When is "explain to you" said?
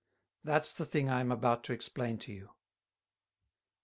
1.73-2.49